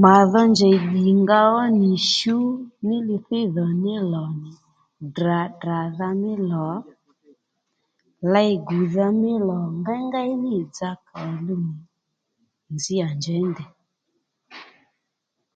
Ma 0.00 0.14
dho 0.30 0.42
njèy 0.50 0.76
ddìnga 0.86 1.38
ó 1.58 1.60
nì 1.80 1.90
shú 2.14 2.36
ní 2.86 2.96
li 3.06 3.16
thíy 3.26 3.44
mí 3.82 3.94
lò 4.12 4.24
nì 4.40 4.50
Ddrà 5.08 5.38
tdradha 5.50 6.08
mí 6.22 6.32
lò 6.50 6.68
ley 8.32 8.52
gùdha 8.68 9.06
mí 9.20 9.32
lò 9.48 9.60
ngengéy 9.80 10.32
nî 10.42 10.54
dza 10.74 10.90
kà 11.06 11.18
ò 11.28 11.32
luw 11.46 11.64
nzǐ 12.74 12.94
à 13.06 13.08
njěy 13.18 13.42
ndèy 13.50 13.70